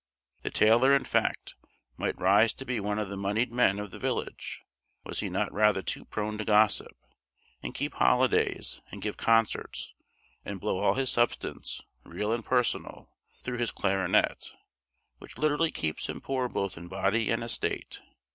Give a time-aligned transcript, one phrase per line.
[0.41, 1.53] The tailor, in fact,
[1.95, 4.59] might rise to be one of the monied men of the village,
[5.03, 6.97] was he not rather too prone to gossip,
[7.61, 9.93] and keep holidays, and give concerts,
[10.43, 13.11] and blow all his substance, real and personal,
[13.43, 14.47] through his clarionet,
[15.19, 18.01] which literally keeps him poor both in body and estate.